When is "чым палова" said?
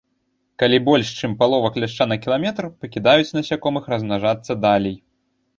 1.27-1.69